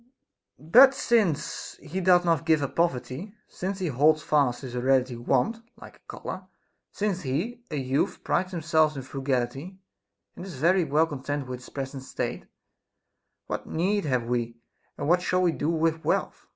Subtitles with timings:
[0.57, 5.61] But since he doth not give up poverty, since he holds fast his hereditary want,
[5.79, 6.47] like a color,
[6.91, 9.77] since he, a youth, prides himself in frugality,
[10.35, 12.47] and is very well content with his present state,
[13.45, 14.57] what need have we,
[14.97, 16.47] and what shall we do with wealth